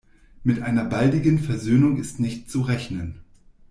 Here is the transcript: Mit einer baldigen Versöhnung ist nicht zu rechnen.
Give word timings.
Mit 0.43 0.63
einer 0.63 0.83
baldigen 0.83 1.37
Versöhnung 1.37 1.97
ist 1.99 2.19
nicht 2.19 2.49
zu 2.49 2.61
rechnen. 2.61 3.19